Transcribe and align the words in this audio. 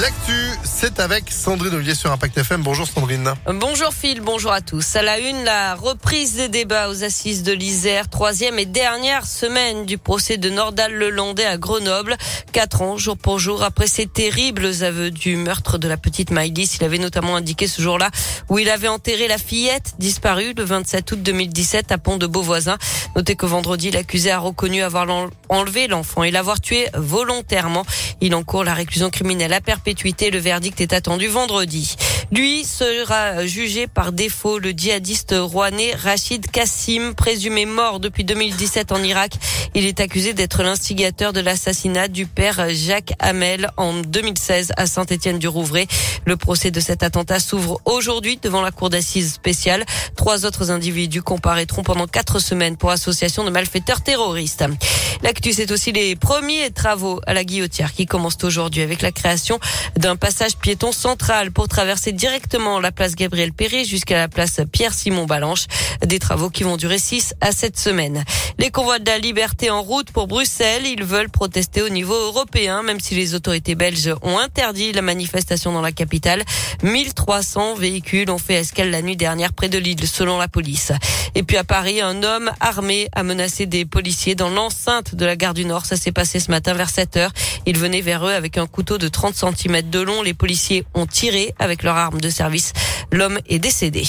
L'actu, 0.00 0.32
c'est 0.64 1.00
avec 1.00 1.30
Sandrine 1.30 1.74
Ollier 1.74 1.94
sur 1.94 2.10
Impact 2.10 2.38
FM. 2.38 2.62
Bonjour 2.62 2.86
Sandrine. 2.86 3.34
Bonjour 3.46 3.92
Phil, 3.92 4.22
bonjour 4.22 4.50
à 4.50 4.62
tous. 4.62 4.96
À 4.96 5.02
la 5.02 5.18
une, 5.18 5.44
la 5.44 5.74
reprise 5.74 6.36
des 6.36 6.48
débats 6.48 6.88
aux 6.88 7.04
assises 7.04 7.42
de 7.42 7.52
l'Isère, 7.52 8.08
troisième 8.08 8.58
et 8.58 8.64
dernière 8.64 9.26
semaine 9.26 9.84
du 9.84 9.98
procès 9.98 10.38
de 10.38 10.48
Nordal 10.48 10.94
Lelandais 10.94 11.44
à 11.44 11.58
Grenoble. 11.58 12.16
Quatre 12.52 12.80
ans, 12.80 12.96
jour 12.96 13.18
pour 13.18 13.38
jour, 13.38 13.62
après 13.62 13.86
ces 13.86 14.06
terribles 14.06 14.70
aveux 14.80 15.10
du 15.10 15.36
meurtre 15.36 15.76
de 15.76 15.88
la 15.88 15.98
petite 15.98 16.30
Maïlis. 16.30 16.78
Il 16.80 16.84
avait 16.84 16.96
notamment 16.96 17.36
indiqué 17.36 17.66
ce 17.66 17.82
jour-là 17.82 18.08
où 18.48 18.58
il 18.58 18.70
avait 18.70 18.88
enterré 18.88 19.28
la 19.28 19.36
fillette 19.36 19.96
disparue 19.98 20.54
le 20.56 20.64
27 20.64 21.12
août 21.12 21.22
2017 21.22 21.92
à 21.92 21.98
Pont 21.98 22.16
de 22.16 22.26
Beauvoisin. 22.26 22.78
Notez 23.14 23.36
que 23.36 23.44
vendredi, 23.44 23.90
l'accusé 23.90 24.30
a 24.30 24.38
reconnu 24.38 24.82
avoir 24.82 25.06
enlevé 25.50 25.86
l'enfant 25.86 26.22
et 26.22 26.30
l'avoir 26.30 26.62
tué 26.62 26.88
volontairement. 26.94 27.84
Il 28.22 28.34
encourt 28.34 28.64
la 28.64 28.72
réclusion 28.72 29.10
criminelle 29.10 29.52
à 29.52 29.60
perpétuité. 29.60 29.81
Le 29.84 30.38
verdict 30.38 30.80
est 30.80 30.92
attendu 30.92 31.26
vendredi. 31.26 31.96
Lui 32.30 32.64
sera 32.64 33.44
jugé 33.46 33.88
par 33.88 34.12
défaut. 34.12 34.60
Le 34.60 34.70
djihadiste 34.70 35.34
rouennais 35.36 35.92
Rachid 35.94 36.48
Kassim, 36.50 37.14
présumé 37.14 37.66
mort 37.66 37.98
depuis 37.98 38.22
2017 38.22 38.92
en 38.92 39.02
Irak. 39.02 39.32
Il 39.74 39.84
est 39.84 40.00
accusé 40.00 40.34
d'être 40.34 40.62
l'instigateur 40.62 41.32
de 41.32 41.40
l'assassinat 41.40 42.06
du 42.06 42.26
père 42.26 42.64
Jacques 42.70 43.14
Hamel 43.18 43.70
en 43.76 43.94
2016 43.94 44.72
à 44.76 44.86
Saint-Étienne-du-Rouvray. 44.86 45.88
Le 46.26 46.36
procès 46.36 46.70
de 46.70 46.78
cet 46.78 47.02
attentat 47.02 47.40
s'ouvre 47.40 47.80
aujourd'hui 47.84 48.38
devant 48.40 48.62
la 48.62 48.70
cour 48.70 48.88
d'assises 48.88 49.32
spéciale. 49.32 49.84
Trois 50.16 50.46
autres 50.46 50.70
individus 50.70 51.22
comparaîtront 51.22 51.82
pendant 51.82 52.06
quatre 52.06 52.38
semaines 52.38 52.76
pour 52.76 52.90
association 52.90 53.42
de 53.44 53.50
malfaiteurs 53.50 54.00
terroristes. 54.00 54.64
L'actu, 55.22 55.52
c'est 55.52 55.70
aussi 55.70 55.92
les 55.92 56.16
premiers 56.16 56.70
travaux 56.70 57.20
à 57.26 57.34
la 57.34 57.44
guillotière 57.44 57.92
qui 57.92 58.06
commencent 58.06 58.42
aujourd'hui 58.42 58.82
avec 58.82 59.02
la 59.02 59.12
création 59.12 59.58
d'un 59.96 60.16
passage 60.16 60.56
piéton 60.56 60.92
central 60.92 61.52
pour 61.52 61.68
traverser 61.68 62.12
directement 62.12 62.80
la 62.80 62.92
place 62.92 63.14
Gabriel 63.14 63.52
Perret 63.52 63.84
jusqu'à 63.84 64.16
la 64.16 64.28
place 64.28 64.60
Pierre-Simon 64.70 65.26
Balanche. 65.26 65.66
Des 66.04 66.18
travaux 66.18 66.50
qui 66.50 66.62
vont 66.62 66.76
durer 66.76 66.98
6 66.98 67.34
à 67.40 67.52
7 67.52 67.78
semaines. 67.78 68.24
Les 68.58 68.70
convois 68.70 68.98
de 68.98 69.06
la 69.06 69.18
liberté 69.18 69.70
en 69.70 69.82
route 69.82 70.10
pour 70.10 70.26
Bruxelles. 70.26 70.86
Ils 70.86 71.04
veulent 71.04 71.30
protester 71.30 71.82
au 71.82 71.88
niveau 71.88 72.14
européen, 72.14 72.82
même 72.82 73.00
si 73.00 73.14
les 73.14 73.34
autorités 73.34 73.74
belges 73.74 74.14
ont 74.22 74.38
interdit 74.38 74.92
la 74.92 75.02
manifestation 75.02 75.72
dans 75.72 75.80
la 75.80 75.92
capitale. 75.92 76.42
1300 76.82 77.74
véhicules 77.74 78.30
ont 78.30 78.38
fait 78.38 78.54
escale 78.54 78.90
la 78.90 79.02
nuit 79.02 79.16
dernière 79.16 79.52
près 79.52 79.68
de 79.68 79.78
Lille, 79.78 80.06
selon 80.06 80.38
la 80.38 80.48
police. 80.48 80.92
Et 81.34 81.42
puis 81.42 81.56
à 81.56 81.64
Paris, 81.64 82.00
un 82.00 82.22
homme 82.22 82.50
armé 82.60 83.08
a 83.14 83.22
menacé 83.22 83.66
des 83.66 83.84
policiers 83.84 84.34
dans 84.34 84.50
l'enceinte 84.50 85.14
de 85.14 85.24
la 85.24 85.36
gare 85.36 85.54
du 85.54 85.64
Nord. 85.64 85.86
Ça 85.86 85.96
s'est 85.96 86.12
passé 86.12 86.40
ce 86.40 86.50
matin 86.50 86.74
vers 86.74 86.90
7 86.90 87.16
heures. 87.16 87.32
Il 87.66 87.78
venait 87.78 88.00
vers 88.00 88.26
eux 88.26 88.32
avec 88.32 88.58
un 88.58 88.66
couteau 88.66 88.98
de 88.98 89.08
30 89.08 89.34
cm 89.34 89.52
de 89.68 90.00
long. 90.00 90.22
Les 90.22 90.34
policiers 90.34 90.84
ont 90.94 91.06
tiré 91.06 91.54
avec 91.58 91.82
leur 91.82 91.96
arme 91.96 92.20
de 92.20 92.30
service. 92.30 92.72
L'homme 93.10 93.38
est 93.48 93.58
décédé. 93.58 94.04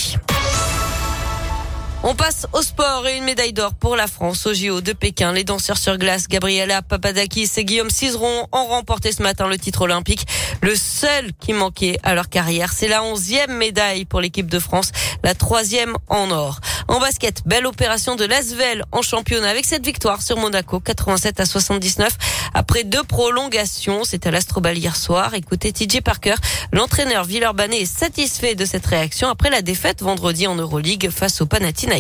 On 2.06 2.16
passe 2.16 2.48
au 2.52 2.62
sport 2.62 3.08
et 3.08 3.16
une 3.16 3.24
médaille 3.24 3.54
d'or 3.54 3.74
pour 3.76 3.96
la 3.96 4.08
France 4.08 4.46
au 4.46 4.54
JO 4.54 4.82
de 4.82 4.92
Pékin. 4.92 5.32
Les 5.32 5.46
danseurs 5.46 5.78
sur 5.78 5.98
glace, 5.98 6.28
Gabriela 6.28 6.82
Papadakis 6.82 7.50
et 7.56 7.64
Guillaume 7.64 7.90
Cizeron 7.90 8.50
ont 8.52 8.66
remporté 8.66 9.14
ce 9.14 9.24
matin 9.24 9.48
le 9.48 9.58
titre 9.58 9.84
olympique. 9.84 10.28
Le 10.62 10.76
seul 10.76 11.32
qui 11.40 11.54
manquait 11.54 11.98
à 12.04 12.14
leur 12.14 12.28
carrière, 12.28 12.74
c'est 12.74 12.90
la 12.90 13.04
onzième 13.04 13.56
médaille 13.56 14.04
pour 14.04 14.20
l'équipe 14.20 14.48
de 14.48 14.60
France, 14.60 14.92
la 15.24 15.34
troisième 15.34 15.96
en 16.10 16.30
or. 16.30 16.60
En 16.90 17.00
basket, 17.00 17.44
belle 17.46 17.66
opération 17.66 18.18
de 18.18 18.26
Lasvel 18.26 18.84
en 18.92 19.02
championnat 19.02 19.50
avec 19.50 19.64
cette 19.64 19.86
victoire 19.86 20.22
sur 20.22 20.36
Monaco, 20.36 20.82
87 20.82 21.40
à 21.40 21.46
79. 21.46 22.18
Après 22.54 22.84
deux 22.84 23.04
prolongations, 23.04 24.04
c'était 24.04 24.28
à 24.28 24.32
l'Astrobal 24.32 24.78
hier 24.78 24.98
soir. 24.98 25.36
Écoutez 25.36 25.72
TJ 25.72 26.02
Parker, 26.02 26.36
l'entraîneur 26.74 27.24
Villeurbanne 27.24 27.72
est 27.72 27.86
satisfait 27.86 28.56
de 28.56 28.66
cette 28.66 28.86
réaction 28.86 29.30
après 29.30 29.50
la 29.50 29.62
défaite 29.62 30.02
vendredi 30.02 30.48
en 30.48 30.56
Euroleague 30.56 31.10
face 31.10 31.40
au 31.40 31.46
Panathinaikos. 31.46 31.93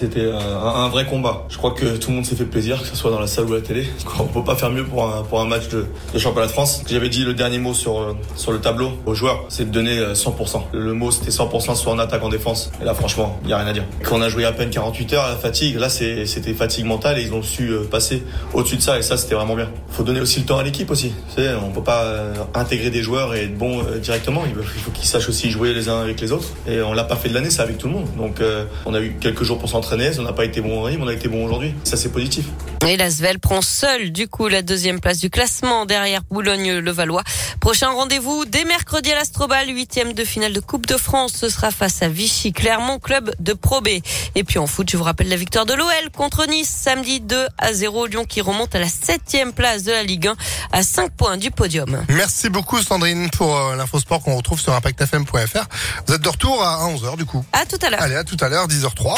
C'était 0.00 0.30
un, 0.30 0.38
un, 0.38 0.88
vrai 0.88 1.06
combat. 1.06 1.44
Je 1.48 1.56
crois 1.56 1.72
que 1.72 1.96
tout 1.96 2.10
le 2.10 2.16
monde 2.16 2.26
s'est 2.26 2.36
fait 2.36 2.44
plaisir, 2.44 2.80
que 2.80 2.88
ce 2.88 2.96
soit 2.96 3.10
dans 3.10 3.20
la 3.20 3.26
salle 3.26 3.46
ou 3.46 3.54
la 3.54 3.60
télé. 3.60 3.86
On 4.18 4.24
peut 4.24 4.44
pas 4.44 4.56
faire 4.56 4.70
mieux 4.70 4.84
pour 4.84 5.04
un, 5.04 5.44
match 5.44 5.68
de, 5.68 5.86
championnat 6.18 6.46
de 6.46 6.52
France. 6.52 6.82
J'avais 6.88 7.08
dit 7.08 7.24
le 7.24 7.34
dernier 7.34 7.58
mot 7.58 7.74
sur, 7.74 8.16
sur 8.36 8.52
le 8.52 8.60
tableau 8.60 8.90
aux 9.04 9.14
joueurs, 9.14 9.44
c'est 9.48 9.66
de 9.66 9.70
donner 9.70 10.00
100%. 10.00 10.62
Le 10.72 10.92
mot 10.92 11.10
c'était 11.10 11.30
100% 11.30 11.74
soit 11.76 11.92
en 11.92 11.98
attaque, 11.98 12.22
en 12.22 12.28
défense. 12.28 12.70
Et 12.80 12.84
là 12.84 12.94
franchement, 12.94 13.38
il 13.44 13.50
y 13.50 13.52
a 13.52 13.58
rien 13.58 13.66
à 13.66 13.72
dire. 13.72 13.84
Quand 14.02 14.16
on 14.16 14.22
a 14.22 14.28
joué 14.28 14.44
à 14.44 14.52
peine 14.52 14.70
48 14.70 15.12
heures, 15.12 15.28
la 15.28 15.36
fatigue, 15.36 15.78
là 15.78 15.88
c'était 15.88 16.54
fatigue 16.54 16.86
mentale 16.86 17.18
et 17.18 17.22
ils 17.22 17.32
ont 17.32 17.42
su 17.42 17.70
euh, 17.70 17.84
passer 17.84 18.22
au-dessus 18.54 18.76
de 18.76 18.82
ça 18.82 18.98
et 18.98 19.02
ça 19.02 19.16
c'était 19.16 19.34
vraiment 19.34 19.54
bien 19.54 19.68
faut 19.96 20.02
donner 20.02 20.20
aussi 20.20 20.40
le 20.40 20.46
temps 20.46 20.58
à 20.58 20.62
l'équipe 20.62 20.90
aussi. 20.90 21.12
On 21.38 21.70
peut 21.70 21.82
pas 21.82 22.04
euh, 22.04 22.34
intégrer 22.54 22.90
des 22.90 23.02
joueurs 23.02 23.34
et 23.34 23.44
être 23.44 23.56
bon 23.56 23.80
euh, 23.80 23.98
directement. 23.98 24.42
Il 24.46 24.62
faut 24.62 24.90
qu'ils 24.90 25.06
sachent 25.08 25.28
aussi 25.28 25.50
jouer 25.50 25.72
les 25.72 25.88
uns 25.88 26.00
avec 26.00 26.20
les 26.20 26.32
autres. 26.32 26.48
Et 26.68 26.82
on 26.82 26.92
l'a 26.92 27.04
pas 27.04 27.16
fait 27.16 27.30
de 27.30 27.34
l'année, 27.34 27.50
c'est 27.50 27.62
avec 27.62 27.78
tout 27.78 27.88
le 27.88 27.94
monde. 27.94 28.06
Donc 28.16 28.40
euh, 28.40 28.64
on 28.84 28.92
a 28.92 29.00
eu 29.00 29.16
quelques 29.26 29.42
jours 29.42 29.58
pour 29.58 29.68
s'entraîner. 29.68 30.12
On 30.20 30.22
n'a 30.22 30.32
pas 30.32 30.44
été 30.44 30.60
bon 30.60 30.78
en 30.78 30.82
rythme, 30.84 31.02
on 31.02 31.08
a 31.08 31.12
été 31.12 31.26
bon 31.26 31.44
aujourd'hui. 31.44 31.74
Ça 31.82 31.96
c'est 31.96 32.10
positif. 32.10 32.46
Et 32.86 33.10
Svel 33.10 33.40
prend 33.40 33.60
seul 33.60 34.12
du 34.12 34.28
coup 34.28 34.46
la 34.46 34.62
deuxième 34.62 35.00
place 35.00 35.18
du 35.18 35.30
classement 35.30 35.84
derrière 35.84 36.20
Boulogne-le-Valois. 36.30 37.24
Prochain 37.60 37.90
rendez-vous 37.90 38.44
dès 38.44 38.64
mercredi 38.64 39.10
à 39.10 39.16
l'Astrobal, 39.16 39.68
huitième 39.68 40.12
de 40.12 40.24
finale 40.24 40.52
de 40.52 40.60
Coupe 40.60 40.86
de 40.86 40.96
France. 40.96 41.32
Ce 41.34 41.48
sera 41.48 41.72
face 41.72 42.02
à 42.02 42.08
Vichy 42.08 42.52
Clermont, 42.52 43.00
club 43.00 43.34
de 43.40 43.52
Pro 43.52 43.80
B. 43.80 43.88
Et 44.36 44.44
puis 44.44 44.60
en 44.60 44.68
foot, 44.68 44.88
je 44.88 44.96
vous 44.96 45.02
rappelle 45.02 45.28
la 45.28 45.34
victoire 45.34 45.66
de 45.66 45.74
l'OL 45.74 46.10
contre 46.14 46.46
Nice 46.46 46.68
samedi 46.68 47.20
2 47.20 47.46
à 47.58 47.72
0. 47.72 48.06
Lyon 48.06 48.24
qui 48.24 48.40
remonte 48.40 48.76
à 48.76 48.78
la 48.78 48.88
septième 48.88 49.52
place 49.52 49.82
de 49.82 49.90
la 49.90 50.04
Ligue 50.04 50.28
1 50.28 50.36
à 50.70 50.84
5 50.84 51.10
points 51.10 51.36
du 51.36 51.50
podium. 51.50 52.04
Merci 52.08 52.48
beaucoup 52.48 52.80
Sandrine 52.80 53.28
pour 53.30 53.56
euh, 53.56 53.74
l'infosport 53.74 54.22
qu'on 54.22 54.36
retrouve 54.36 54.60
sur 54.60 54.72
impactfm.fr. 54.72 55.64
Vous 56.06 56.14
êtes 56.14 56.22
de 56.22 56.28
retour 56.28 56.62
à 56.62 56.86
11h 56.88 57.16
du 57.16 57.24
coup. 57.24 57.44
À 57.52 57.66
tout 57.66 57.78
à 57.84 57.90
l'heure. 57.90 58.00
Allez, 58.00 58.14
à 58.14 58.22
tout 58.22 58.36
à 58.40 58.48
l'heure, 58.48 58.68
10h03. 58.68 59.15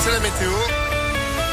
C'est 0.00 0.10
la 0.10 0.20
météo. 0.20 0.87